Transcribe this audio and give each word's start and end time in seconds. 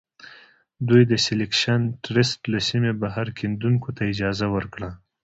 دوی 0.87 1.03
د 1.11 1.13
سیلکشن 1.25 1.81
ټرست 2.03 2.39
له 2.53 2.59
سیمې 2.69 2.91
بهر 3.01 3.27
کیندونکو 3.37 3.89
ته 3.95 4.01
اجازه 4.13 4.45
ورکړه. 4.55 4.89